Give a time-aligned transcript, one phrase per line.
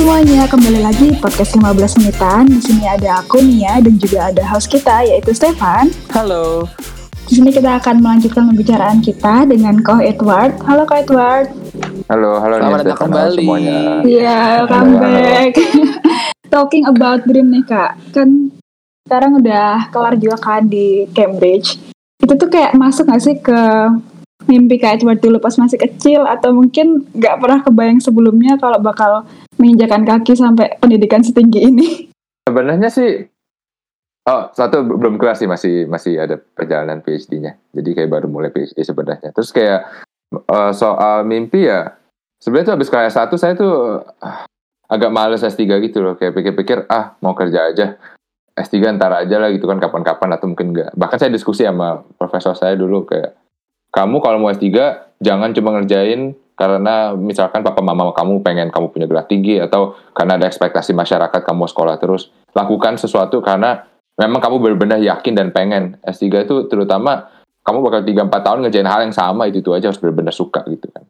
[0.00, 2.48] semuanya, kembali lagi podcast 15 menitan.
[2.48, 5.92] Di sini ada aku Nia dan juga ada host kita yaitu Stefan.
[6.16, 6.64] Halo.
[7.28, 10.56] Di sini kita akan melanjutkan pembicaraan kita dengan Ko Edward.
[10.64, 11.52] Halo Ko Edward.
[12.08, 13.44] Halo, halo Selamat datang kembali.
[13.44, 13.80] semuanya.
[14.00, 15.20] Iya, welcome Halo, halo.
[15.20, 15.52] back.
[16.56, 18.28] Talking about dream nih kak, kan
[19.04, 21.76] sekarang udah kelar juga kan di Cambridge.
[22.24, 23.60] Itu tuh kayak masuk gak sih ke
[24.48, 29.28] mimpi Kak Edward dulu pas masih kecil atau mungkin nggak pernah kebayang sebelumnya kalau bakal
[29.60, 31.88] menginjakan kaki sampai pendidikan setinggi ini?
[32.48, 33.28] Sebenarnya sih,
[34.26, 37.60] oh satu belum kelar sih masih masih ada perjalanan PhD-nya.
[37.76, 39.30] Jadi kayak baru mulai PhD sebenarnya.
[39.36, 39.86] Terus kayak
[40.34, 41.94] eh, soal mimpi ya,
[42.40, 44.48] sebenarnya tuh habis kelas satu saya tuh ah,
[44.88, 46.16] agak males S3 gitu loh.
[46.16, 47.86] Kayak pikir-pikir ah mau kerja aja.
[48.58, 50.90] S3 ntar aja lah gitu kan kapan-kapan atau mungkin enggak.
[50.96, 53.36] Bahkan saya diskusi sama profesor saya dulu kayak
[53.94, 54.66] kamu kalau mau S3
[55.22, 60.36] jangan cuma ngerjain karena misalkan papa mama kamu pengen kamu punya gelar tinggi atau karena
[60.36, 63.88] ada ekspektasi masyarakat kamu sekolah terus lakukan sesuatu karena
[64.20, 65.96] memang kamu benar-benar yakin dan pengen.
[66.04, 67.32] S3 itu terutama
[67.64, 70.84] kamu bakal 3-4 tahun ngerjain hal yang sama itu itu aja harus benar-benar suka gitu
[70.92, 71.08] kan.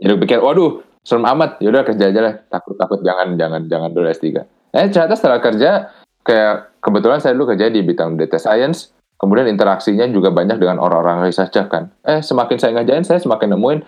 [0.00, 1.60] Jadi pikir waduh serem amat.
[1.60, 2.34] Yaudah kerja aja lah.
[2.48, 5.90] Takut takut jangan jangan jangan dulu S3 eh ternyata setelah kerja
[6.22, 11.26] kayak kebetulan saya dulu kerja di bidang data science kemudian interaksinya juga banyak dengan orang-orang
[11.26, 11.90] researcher kan.
[12.06, 13.80] Eh semakin saya ngajain saya semakin nemuin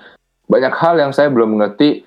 [0.53, 2.05] banyak hal yang saya belum mengerti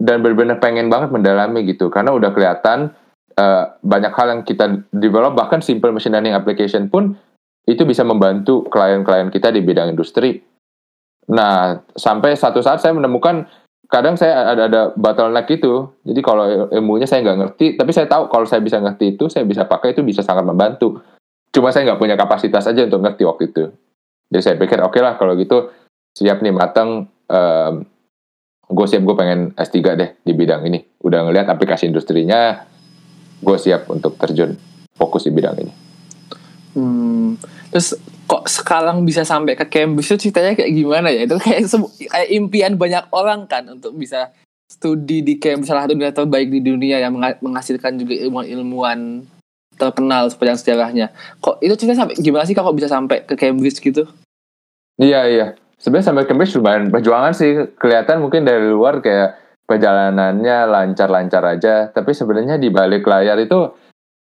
[0.00, 2.96] dan benar-benar pengen banget mendalami gitu karena udah kelihatan
[3.36, 7.12] eh, banyak hal yang kita develop bahkan simple machine learning application pun
[7.68, 10.42] itu bisa membantu klien-klien kita di bidang industri.
[11.30, 13.46] Nah, sampai satu saat saya menemukan
[13.86, 15.86] kadang saya ada ada bottleneck itu.
[16.02, 19.46] Jadi kalau ilmunya saya nggak ngerti, tapi saya tahu kalau saya bisa ngerti itu, saya
[19.46, 20.98] bisa pakai itu bisa sangat membantu.
[21.54, 23.64] Cuma saya nggak punya kapasitas aja untuk ngerti waktu itu.
[24.32, 25.70] Jadi saya pikir oke lah kalau gitu
[26.16, 27.11] siap nih matang
[28.72, 32.64] gue siap gue pengen S3 deh di bidang ini udah ngeliat aplikasi industrinya
[33.42, 34.56] gue siap untuk terjun
[34.96, 35.72] fokus di bidang ini
[36.72, 37.36] Hmm,
[37.68, 37.92] terus
[38.24, 41.28] kok sekarang bisa sampai ke Cambridge itu ceritanya kayak gimana ya?
[41.28, 41.68] Itu kayak
[42.08, 44.32] kayak impian banyak orang kan untuk bisa
[44.72, 49.28] studi di Cambridge salah satu universitas terbaik di dunia yang menghasilkan juga ilmuwan-ilmuwan
[49.76, 51.06] terkenal sepanjang sejarahnya.
[51.44, 54.08] Kok itu ceritanya sampai gimana sih kok bisa sampai ke Cambridge gitu?
[55.00, 55.46] iya iya
[55.82, 57.74] sebenarnya sampai Cambridge lumayan perjuangan sih.
[57.76, 61.90] Kelihatan mungkin dari luar kayak perjalanannya lancar-lancar aja.
[61.90, 63.74] Tapi sebenarnya di balik layar itu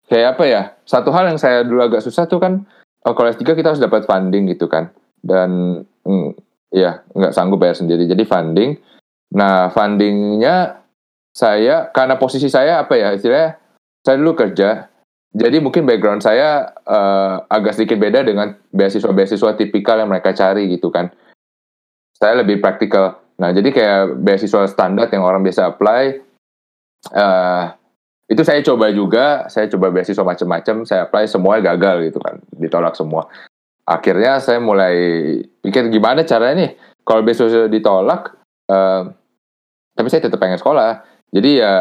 [0.06, 0.62] kayak apa ya?
[0.86, 2.62] Satu hal yang saya dulu agak susah tuh kan
[3.04, 4.94] oh, kalau S3 kita harus dapat funding gitu kan.
[5.18, 6.38] Dan mm,
[6.70, 8.06] ya nggak sanggup bayar sendiri.
[8.06, 8.78] Jadi funding.
[9.34, 10.78] Nah fundingnya
[11.34, 13.58] saya karena posisi saya apa ya istilahnya?
[14.06, 14.86] Saya dulu kerja.
[15.28, 20.88] Jadi mungkin background saya eh, agak sedikit beda dengan beasiswa-beasiswa tipikal yang mereka cari gitu
[20.88, 21.12] kan
[22.18, 23.22] saya lebih praktikal.
[23.38, 26.04] Nah jadi kayak beasiswa standar yang orang biasa apply
[27.14, 27.64] eh
[28.28, 29.48] itu saya coba juga.
[29.48, 30.84] Saya coba beasiswa macam-macam.
[30.84, 32.36] Saya apply semua gagal gitu kan.
[32.52, 33.24] Ditolak semua.
[33.88, 34.94] Akhirnya saya mulai
[35.64, 36.70] pikir gimana caranya nih?
[37.08, 38.36] Kalau beasiswa ditolak
[38.68, 39.02] eh,
[39.96, 41.06] tapi saya tetap pengen sekolah.
[41.32, 41.74] Jadi ya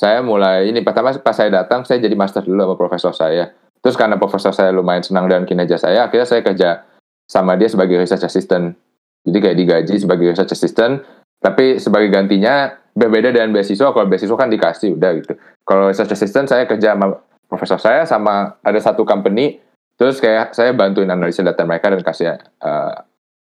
[0.00, 0.82] saya mulai ini.
[0.82, 3.54] Pertama pas saya datang saya jadi master dulu sama profesor saya.
[3.78, 6.86] Terus karena profesor saya lumayan senang dengan kinerja saya akhirnya saya kerja
[7.26, 8.78] sama dia sebagai research assistant
[9.22, 11.02] jadi kayak digaji sebagai research assistant
[11.42, 15.32] tapi sebagai gantinya berbeda dengan beasiswa kalau beasiswa kan dikasih udah gitu.
[15.66, 17.18] Kalau research assistant saya kerja sama
[17.50, 19.58] profesor saya sama ada satu company
[19.98, 22.94] terus kayak saya bantuin analisa data mereka dan kasih eh,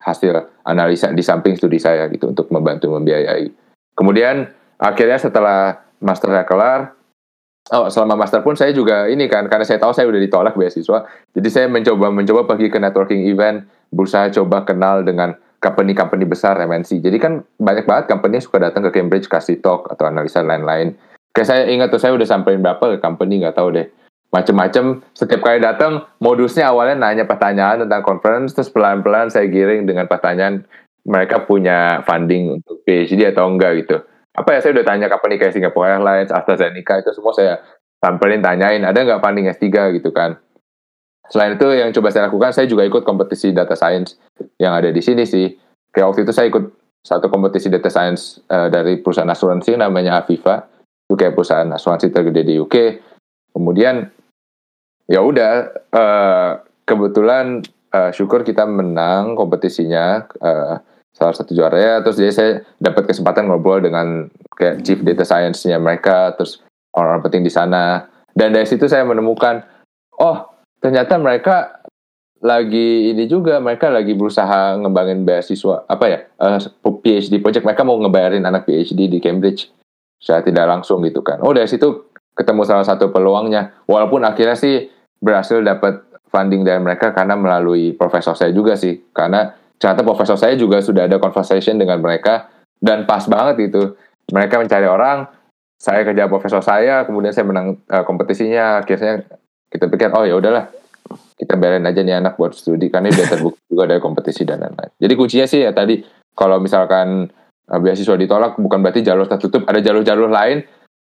[0.04, 0.34] hasil
[0.68, 3.50] analisa di samping studi saya gitu untuk membantu membiayai.
[3.94, 4.50] Kemudian
[4.82, 6.92] akhirnya setelah masternya kelar
[7.72, 11.08] oh selama master pun saya juga ini kan karena saya tahu saya udah ditolak beasiswa
[11.32, 17.00] jadi saya mencoba mencoba pergi ke networking event berusaha coba kenal dengan company-company besar MNC
[17.00, 21.00] jadi kan banyak banget company suka datang ke Cambridge kasih talk atau analisa lain-lain.
[21.32, 23.88] Kayak saya ingat tuh saya udah sampein berapa ke company nggak tahu deh.
[24.36, 30.06] Macem-macem setiap kali datang modusnya awalnya nanya pertanyaan tentang conference terus pelan-pelan saya giring dengan
[30.10, 30.68] pertanyaan
[31.08, 33.86] mereka punya funding untuk PhD atau enggak?
[33.86, 34.02] gitu.
[34.34, 37.62] Apa ya saya udah tanya company kayak Singapore Airlines, AstraZeneca itu semua saya
[38.02, 40.42] samperin tanyain ada nggak funding S3 gitu kan.
[41.32, 44.20] Selain itu yang coba saya lakukan saya juga ikut kompetisi data science
[44.60, 45.52] yang ada di sini sih.
[45.94, 46.66] Kayak waktu itu saya ikut
[47.04, 50.68] satu kompetisi data science eh, dari perusahaan asuransi namanya Aviva.
[51.08, 52.76] Itu kayak perusahaan asuransi tergede di UK.
[53.56, 54.08] Kemudian
[55.08, 56.52] ya udah eh,
[56.84, 60.76] kebetulan eh, syukur kita menang kompetisinya eh,
[61.14, 66.34] salah satu juaranya terus jadi saya dapat kesempatan ngobrol dengan kayak chief data science-nya mereka
[66.34, 66.66] terus
[66.98, 69.62] orang-orang penting di sana dan dari situ saya menemukan
[70.18, 70.53] oh
[70.84, 71.80] ternyata mereka
[72.44, 77.96] lagi ini juga mereka lagi berusaha ngembangin beasiswa apa ya eh, PhD project mereka mau
[77.96, 79.72] ngebayarin anak PhD di Cambridge
[80.24, 81.44] secara tidak langsung gitu kan.
[81.44, 83.76] Oh dari situ ketemu salah satu peluangnya.
[83.84, 84.88] Walaupun akhirnya sih
[85.20, 86.00] berhasil dapat
[86.32, 89.04] funding dari mereka karena melalui profesor saya juga sih.
[89.12, 92.48] Karena ternyata profesor saya juga sudah ada conversation dengan mereka
[92.80, 94.00] dan pas banget gitu.
[94.32, 95.28] Mereka mencari orang,
[95.76, 98.80] saya kerja profesor saya, kemudian saya menang uh, kompetisinya.
[98.80, 99.28] Akhirnya
[99.74, 100.70] kita pikir oh ya udahlah.
[101.34, 102.94] Kita biarin aja nih anak buat studi.
[102.94, 104.94] Karena dia terbukti juga dari kompetisi dan lain-lain.
[105.02, 106.06] Jadi kuncinya sih ya tadi
[106.38, 107.28] kalau misalkan
[107.70, 110.62] uh, beasiswa ditolak bukan berarti jalur tertutup, ada jalur-jalur lain,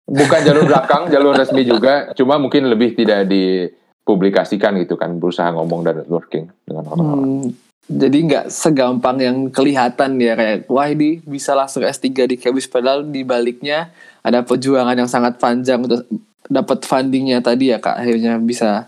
[0.07, 5.83] bukan jalur belakang, jalur resmi juga, cuma mungkin lebih tidak dipublikasikan gitu kan, berusaha ngomong
[5.83, 7.19] dan networking dengan orang-orang.
[7.23, 7.45] Hmm,
[7.87, 13.07] jadi nggak segampang yang kelihatan ya kayak wah ini bisa langsung S3 di Cambridge padahal
[13.07, 16.03] di baliknya ada perjuangan yang sangat panjang untuk
[16.47, 18.87] dapat fundingnya tadi ya kak akhirnya bisa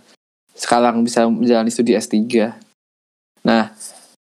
[0.60, 2.52] sekarang bisa menjalani studi S3.
[3.48, 3.72] Nah,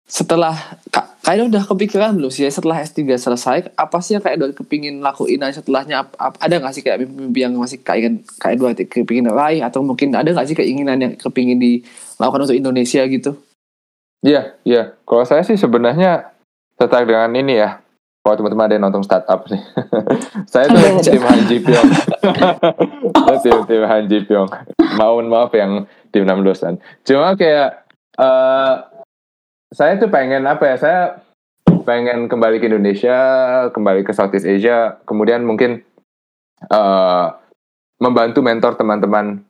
[0.07, 0.55] setelah
[0.95, 5.03] kak, kayaknya udah kepikiran belum sih setelah S3 selesai apa sih yang kayak udah kepingin
[5.03, 8.71] lakuin aja setelahnya ap, ada nggak sih kayak mimpi yang masih kayak ingin kayak dua
[8.79, 13.35] kepingin raih atau mungkin ada nggak sih keinginan yang kepingin dilakukan untuk Indonesia gitu?
[14.23, 14.95] Iya, iya.
[15.03, 16.31] Kalau saya sih sebenarnya
[16.79, 17.82] tertarik dengan ini ya.
[18.23, 19.59] Kalau teman-teman ada yang nonton startup sih.
[20.53, 21.91] saya tuh tim Han Ji Pyong.
[23.43, 24.47] tim tim Han Ji Pyong.
[24.95, 26.79] Mohon maaf yang tim 6 dosan.
[27.03, 27.83] Cuma kayak
[28.23, 28.87] uh,
[29.75, 30.77] saya tuh pengen apa ya?
[30.79, 31.01] Saya
[31.83, 33.19] pengen kembali ke Indonesia,
[33.75, 35.83] kembali ke Southeast Asia, kemudian mungkin
[36.71, 37.27] uh,
[37.99, 39.43] membantu mentor teman-teman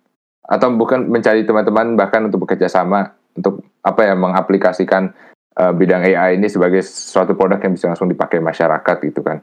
[0.48, 5.12] atau bukan mencari teman-teman bahkan untuk bekerja sama untuk apa ya mengaplikasikan
[5.58, 9.40] uh, bidang AI ini sebagai suatu produk yang bisa langsung dipakai masyarakat gitu kan.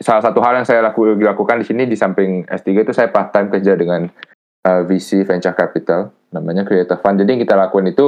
[0.00, 3.30] Salah satu hal yang saya laku, lakukan di sini di samping S3 itu saya part
[3.30, 7.20] time kerja dengan uh, eh, VC venture capital namanya Creator Fund.
[7.20, 8.06] Jadi yang kita lakukan itu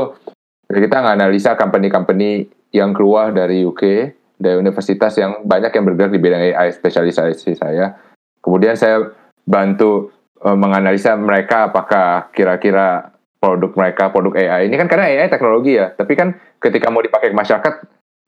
[0.65, 3.83] kita nganalisa company-company yang keluar dari UK
[4.35, 7.95] dari universitas yang banyak yang bergerak di bidang AI spesialisasi saya.
[8.43, 9.13] Kemudian saya
[9.47, 10.11] bantu
[10.43, 13.14] uh, menganalisa mereka apakah kira-kira
[13.45, 14.73] produk mereka, produk AI.
[14.73, 17.75] Ini kan karena AI teknologi ya, tapi kan ketika mau dipakai ke masyarakat,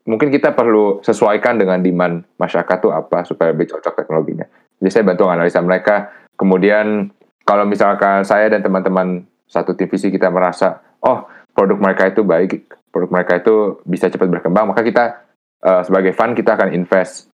[0.05, 4.45] mungkin kita perlu sesuaikan dengan demand masyarakat tuh apa supaya lebih cocok teknologinya.
[4.77, 6.13] Jadi saya bantu analisa mereka.
[6.37, 7.09] Kemudian
[7.41, 11.25] kalau misalkan saya dan teman-teman satu divisi kita merasa, oh
[11.57, 15.25] produk mereka itu baik, produk mereka itu bisa cepat berkembang, maka kita
[15.65, 17.33] uh, sebagai fund kita akan invest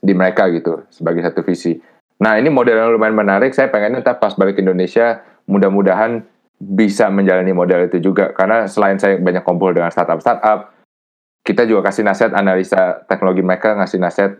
[0.00, 1.76] di mereka gitu sebagai satu visi.
[2.24, 3.52] Nah ini model yang lumayan menarik.
[3.52, 6.24] Saya pengen entah pas balik ke Indonesia, mudah-mudahan
[6.60, 10.76] bisa menjalani model itu juga karena selain saya banyak kumpul dengan startup-startup
[11.40, 14.32] kita juga kasih nasihat analisa teknologi mereka ngasih nasihat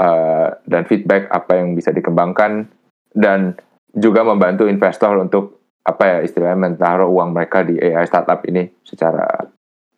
[0.00, 2.72] uh, dan feedback apa yang bisa dikembangkan
[3.12, 3.52] dan
[3.92, 9.24] juga membantu investor untuk apa ya istilahnya menaruh uang mereka di AI startup ini secara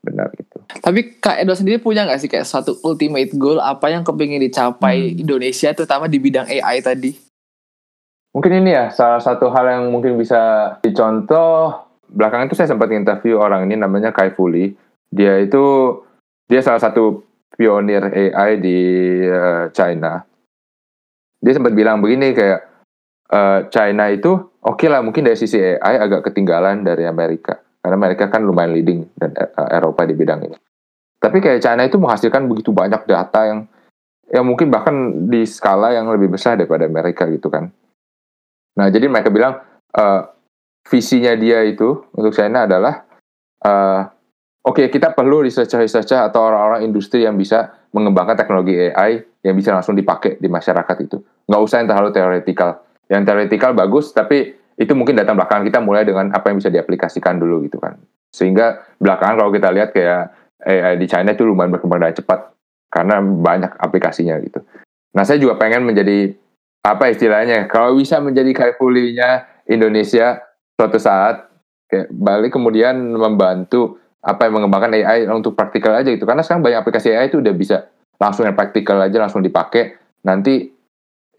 [0.01, 0.59] benar gitu.
[0.81, 5.13] Tapi Kak Edo sendiri punya nggak sih kayak suatu ultimate goal apa yang kepingin dicapai
[5.15, 5.23] hmm.
[5.23, 7.30] Indonesia terutama di bidang AI tadi?
[8.31, 11.91] Mungkin ini ya salah satu hal yang mungkin bisa dicontoh.
[12.11, 14.71] Belakangan itu saya sempat interview orang ini namanya Kai Fuli.
[15.11, 15.99] Dia itu
[16.47, 17.27] dia salah satu
[17.59, 18.79] pionir AI di
[19.27, 20.23] uh, China.
[21.43, 22.61] Dia sempat bilang begini kayak
[23.35, 24.31] uh, China itu
[24.63, 28.77] oke okay lah mungkin dari sisi AI agak ketinggalan dari Amerika karena Amerika kan lumayan
[28.77, 30.59] leading dan uh, Eropa di bidang ini.
[31.21, 33.61] Tapi kayak China itu menghasilkan begitu banyak data yang
[34.31, 37.75] yang mungkin bahkan di skala yang lebih besar daripada Amerika gitu kan.
[38.79, 39.59] Nah, jadi mereka bilang
[39.97, 40.21] uh,
[40.87, 43.07] visinya dia itu untuk China adalah
[43.67, 44.03] uh,
[44.65, 49.75] oke okay, kita perlu researcher-researcher atau orang-orang industri yang bisa mengembangkan teknologi AI yang bisa
[49.75, 51.19] langsung dipakai di masyarakat itu.
[51.51, 52.71] Nggak usah yang terlalu teoretikal.
[53.11, 57.37] Yang teoretikal bagus, tapi itu mungkin datang belakangan kita mulai dengan apa yang bisa diaplikasikan
[57.37, 57.99] dulu gitu kan.
[58.31, 60.31] Sehingga belakangan kalau kita lihat kayak
[60.63, 62.41] AI di China itu lumayan berkembang dengan cepat
[62.93, 64.63] karena banyak aplikasinya gitu.
[65.17, 66.33] Nah saya juga pengen menjadi
[66.81, 67.69] apa istilahnya?
[67.69, 70.41] Kalau bisa menjadi kaifulinya Indonesia
[70.77, 71.49] suatu saat
[71.91, 76.25] kayak balik kemudian membantu apa yang mengembangkan AI untuk praktikal aja gitu.
[76.25, 77.89] Karena sekarang banyak aplikasi AI itu udah bisa
[78.21, 79.97] langsung yang praktikal aja langsung dipakai.
[80.25, 80.69] Nanti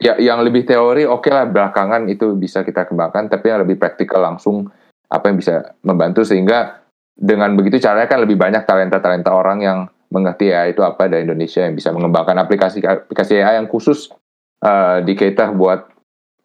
[0.02, 3.78] ya yang lebih teori oke okay lah belakangan itu bisa kita kembangkan tapi yang lebih
[3.78, 4.70] praktikal langsung
[5.10, 6.26] apa yang bisa membantu.
[6.26, 6.82] Sehingga
[7.14, 9.80] dengan begitu caranya kan lebih banyak talenta-talenta orang yang
[10.12, 14.12] mengerti AI itu apa dari Indonesia yang bisa mengembangkan aplikasi aplikasi AI yang khusus
[14.62, 15.90] uh, di kita buat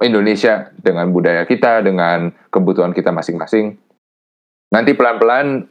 [0.03, 3.81] Indonesia dengan budaya kita, dengan kebutuhan kita masing-masing.
[4.73, 5.71] Nanti pelan-pelan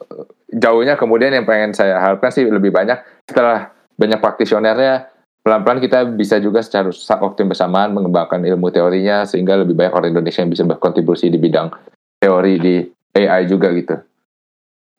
[0.50, 2.98] jauhnya kemudian yang pengen saya harapkan sih lebih banyak
[3.28, 5.12] setelah banyak praktisionernya
[5.46, 6.90] pelan-pelan kita bisa juga secara
[7.22, 11.38] waktu yang bersamaan mengembangkan ilmu teorinya sehingga lebih banyak orang Indonesia yang bisa berkontribusi di
[11.38, 11.70] bidang
[12.18, 12.76] teori di
[13.14, 13.94] AI juga gitu.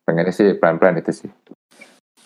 [0.06, 1.30] Pengennya sih pelan-pelan itu sih.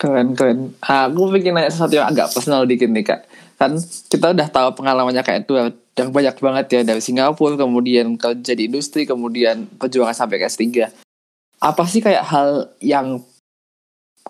[0.01, 0.73] Keren, keren.
[0.81, 3.21] Aku bikin nanya sesuatu yang agak personal dikit nih, Kak.
[3.61, 3.77] Kan
[4.09, 5.69] kita udah tahu pengalamannya kayak dua
[6.01, 10.89] yang banyak banget ya dari Singapura kemudian kerja di industri kemudian perjuangan sampai ke S3
[11.61, 13.21] apa sih kayak hal yang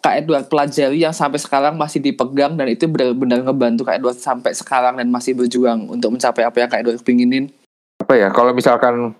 [0.01, 4.57] Kak Edward pelajari yang sampai sekarang masih dipegang dan itu benar-benar ngebantu Kak Edward sampai
[4.57, 7.53] sekarang dan masih berjuang untuk mencapai apa yang Kak Edward pinginin?
[8.01, 9.13] Apa ya, kalau misalkan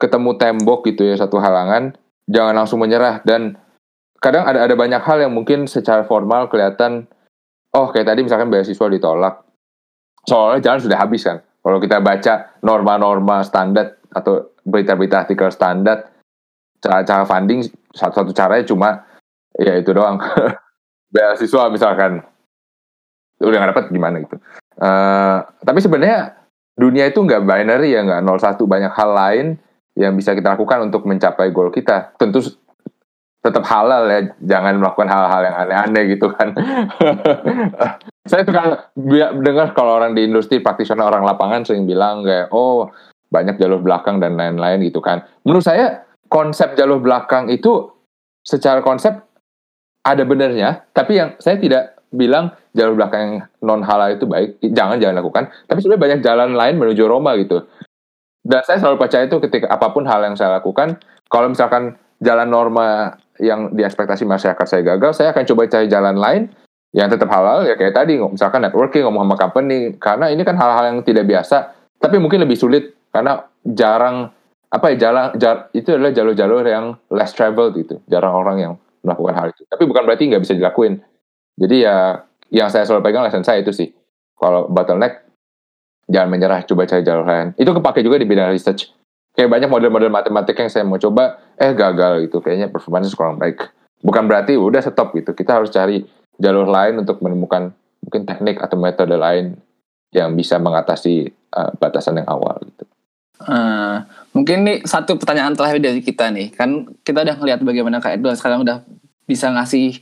[0.00, 1.92] ketemu tembok gitu ya satu halangan,
[2.32, 3.60] jangan langsung menyerah dan
[4.22, 7.10] kadang ada ada banyak hal yang mungkin secara formal kelihatan
[7.74, 9.42] oh kayak tadi misalkan beasiswa ditolak.
[10.22, 11.42] Soalnya jalan sudah habis kan.
[11.42, 16.14] Kalau kita baca norma-norma standar atau berita-berita artikel standar
[16.78, 18.88] cara-cara funding satu-satu caranya cuma
[19.58, 20.22] ya itu doang.
[21.14, 22.22] Beasiswa misalkan.
[23.42, 24.38] Udah nggak dapat gimana gitu.
[24.78, 26.38] Uh, tapi sebenarnya
[26.78, 29.46] dunia itu nggak binary ya nggak 01 banyak hal lain
[29.98, 32.14] yang bisa kita lakukan untuk mencapai goal kita.
[32.16, 32.40] Tentu
[33.42, 36.54] tetap halal ya jangan melakukan hal-hal yang aneh-aneh gitu kan
[38.30, 38.62] saya suka
[39.42, 42.86] dengar kalau orang di industri praktisional orang lapangan sering bilang kayak oh
[43.34, 47.92] banyak jalur belakang dan lain-lain gitu kan menurut saya konsep jalur belakang itu
[48.42, 49.22] secara konsep
[50.02, 55.22] ada benernya, tapi yang saya tidak bilang jalur belakang non halal itu baik, jangan jangan
[55.22, 55.44] lakukan.
[55.70, 57.62] Tapi sebenarnya banyak jalan lain menuju Roma gitu.
[58.42, 60.98] Dan saya selalu percaya itu ketika apa pun hal yang saya lakukan,
[61.30, 66.42] kalau misalkan jalan norma yang diekspektasi masyarakat saya gagal, saya akan coba cari jalan lain
[66.92, 70.92] yang tetap halal ya kayak tadi misalkan networking ngomong sama company karena ini kan hal-hal
[70.92, 74.28] yang tidak biasa tapi mungkin lebih sulit karena jarang
[74.68, 78.72] apa ya jalan jar, itu adalah jalur-jalur yang less traveled gitu jarang orang yang
[79.04, 79.62] melakukan hal itu.
[79.68, 81.02] Tapi bukan berarti nggak bisa dilakuin.
[81.58, 83.90] Jadi ya yang saya selalu pegang lesson saya itu sih.
[84.38, 85.22] Kalau bottleneck,
[86.10, 87.54] jangan menyerah, coba cari jalur lain.
[87.54, 88.90] Itu kepake juga di bidang research.
[89.32, 92.44] Kayak banyak model-model matematik yang saya mau coba, eh gagal gitu.
[92.44, 93.64] Kayaknya performanya kurang baik.
[94.04, 95.32] Bukan berarti udah stop gitu.
[95.32, 96.04] Kita harus cari
[96.36, 97.72] jalur lain untuk menemukan
[98.02, 99.56] mungkin teknik atau metode lain
[100.12, 102.84] yang bisa mengatasi uh, batasan yang awal gitu.
[103.42, 108.22] Uh, mungkin nih satu pertanyaan terakhir dari kita nih kan kita udah ngeliat bagaimana Kak
[108.22, 108.86] Edward sekarang udah
[109.26, 109.98] bisa ngasih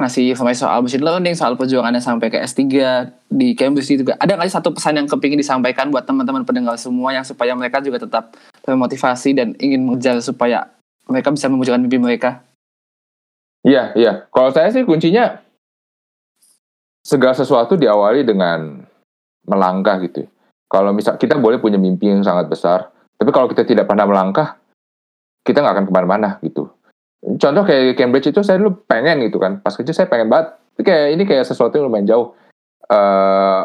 [0.00, 2.64] ngasih informasi soal machine learning soal perjuangannya sampai ke S3
[3.28, 7.12] di Cambridge juga ada nggak sih satu pesan yang kepingin disampaikan buat teman-teman pendengar semua
[7.12, 8.32] yang supaya mereka juga tetap
[8.68, 10.68] termotivasi dan ingin mengejar supaya
[11.08, 12.44] mereka bisa mewujudkan mimpi mereka
[13.64, 15.40] iya iya kalau saya sih kuncinya
[17.00, 18.84] segala sesuatu diawali dengan
[19.48, 20.28] melangkah gitu
[20.68, 24.60] kalau misal kita boleh punya mimpi yang sangat besar, tapi kalau kita tidak pernah melangkah,
[25.40, 26.68] kita nggak akan ke mana-mana gitu.
[27.40, 30.54] Contoh kayak Cambridge itu saya dulu pengen gitu kan, pas kecil saya pengen banget.
[30.76, 32.36] Tapi kayak ini kayak sesuatu yang lumayan jauh.
[32.84, 33.64] Uh,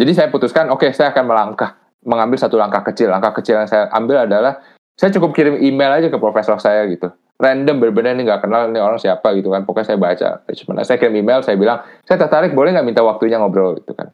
[0.00, 3.10] jadi saya putuskan, oke okay, saya akan melangkah, mengambil satu langkah kecil.
[3.10, 4.62] Langkah kecil yang saya ambil adalah
[4.96, 7.10] saya cukup kirim email aja ke profesor saya gitu.
[7.36, 9.66] Random berbeda nih nggak kenal nih orang siapa gitu kan.
[9.66, 10.28] Pokoknya saya baca.
[10.54, 14.08] Cuma saya kirim email, saya bilang, saya tertarik boleh nggak minta waktunya ngobrol gitu kan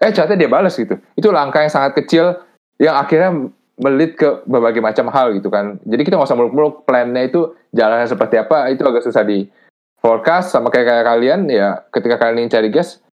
[0.00, 2.40] eh ternyata dia balas gitu itu langkah yang sangat kecil
[2.80, 7.28] yang akhirnya melit ke berbagai macam hal gitu kan jadi kita nggak usah muluk-muluk plannya
[7.28, 9.44] itu jalannya seperti apa itu agak susah di
[10.00, 13.04] forecast sama kayak kayak kalian ya ketika kalian ingin cari guys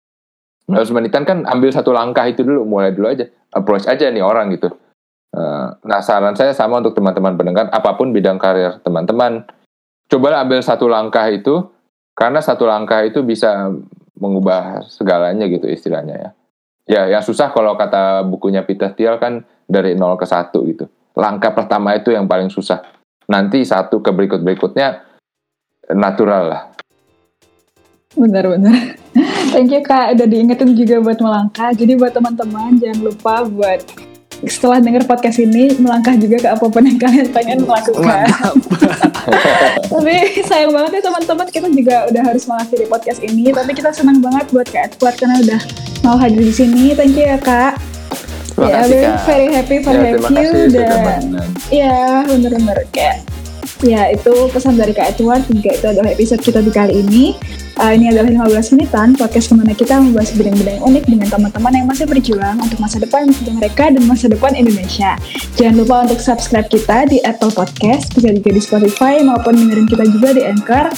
[0.70, 4.50] harus menitan kan ambil satu langkah itu dulu mulai dulu aja approach aja nih orang
[4.54, 4.72] gitu
[5.34, 9.46] eh, nah saran saya sama untuk teman-teman pendengar apa pun bidang karir teman-teman
[10.10, 11.70] cobalah ambil satu langkah itu
[12.18, 13.70] karena satu langkah itu bisa
[14.16, 16.30] mengubah segalanya gitu istilahnya ya
[16.86, 20.86] Ya, yang susah kalau kata bukunya Peter Thiel kan dari 0 ke 1 gitu.
[21.18, 22.78] Langkah pertama itu yang paling susah.
[23.26, 25.02] Nanti satu ke berikut-berikutnya
[25.98, 26.62] natural lah.
[28.16, 28.96] Benar-benar.
[29.52, 31.70] Thank you Kak, udah diingetin juga buat melangkah.
[31.76, 33.80] Jadi buat teman-teman jangan lupa buat
[34.44, 38.28] setelah dengar podcast ini melangkah juga ke apa pun yang kalian pengen melakukan.
[39.92, 43.52] tapi sayang banget ya teman-teman kita juga udah harus mengakhiri podcast ini.
[43.52, 45.60] Tapi kita senang banget buat Kak Edward karena udah
[46.04, 46.92] mau hadir di sini.
[46.92, 47.80] Thank you ya Kak.
[48.56, 49.16] Terima ya, kasih, Kak.
[49.28, 51.20] very happy for ya, have you dan
[51.68, 53.20] ya bener-bener kayak
[53.84, 57.36] Ya, itu pesan dari Kak Edward juga itu adalah episode kita di kali ini.
[57.76, 61.86] Uh, ini adalah 15 menitan podcast ke mana kita membahas bidang-bidang unik dengan teman-teman yang
[61.86, 65.12] masih berjuang untuk masa depan mereka dan masa depan Indonesia.
[65.60, 70.04] Jangan lupa untuk subscribe kita di Apple Podcast, bisa juga di Spotify maupun dengerin kita
[70.08, 70.88] juga di Anchor.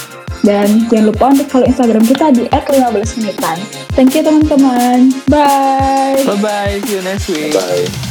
[0.46, 3.58] Dan jangan lupa untuk follow Instagram kita di @15menitan.
[3.98, 5.10] Thank you teman-teman.
[5.26, 6.22] Bye.
[6.22, 6.78] Bye bye.
[6.86, 7.58] See you next week.
[7.58, 8.07] Bye.